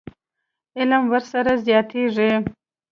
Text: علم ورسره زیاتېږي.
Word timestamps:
علم 0.79 1.03
ورسره 1.11 1.53
زیاتېږي. 1.65 2.31